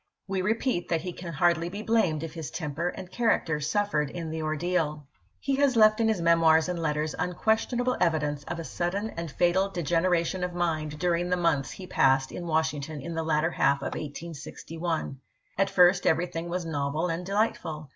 [0.27, 4.09] We repeat that he can hardly be blamed if his temper and character suf fered
[4.09, 5.05] in the ordeal.
[5.39, 9.29] He has left in his memoirs and letters unques tionable evidence of a sudden and
[9.29, 13.51] fatal degenera tion of mind during the months he passed in Washington in the latter
[13.51, 15.17] half of 1861.^
[15.55, 17.89] At first everything was novel and delightful.